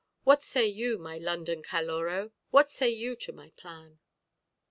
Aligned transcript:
What 0.23 0.41
say 0.41 0.65
you, 0.65 0.97
my 0.97 1.19
London 1.19 1.61
Caloró; 1.61 2.31
what 2.49 2.71
say 2.71 2.89
you 2.89 3.15
to 3.17 3.31
my 3.31 3.51
plan? 3.51 3.99